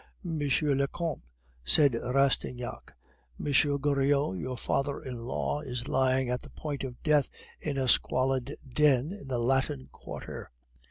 "Monsieur 0.23 0.73
le 0.73 0.87
Comte," 0.87 1.21
said 1.63 1.93
Rastignac, 1.93 2.95
"M. 3.39 3.45
Goriot, 3.77 4.35
your 4.39 4.57
father 4.57 4.99
in 5.03 5.17
law, 5.25 5.59
is 5.61 5.87
lying 5.87 6.27
at 6.27 6.41
the 6.41 6.49
point 6.49 6.83
of 6.83 7.03
death 7.03 7.29
in 7.59 7.77
a 7.77 7.87
squalid 7.87 8.57
den 8.67 9.13
in 9.13 9.27
the 9.27 9.37
Latin 9.37 9.89
Quarter. 9.91 10.49